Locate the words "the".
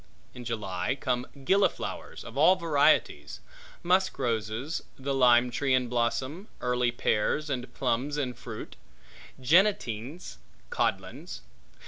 4.97-5.13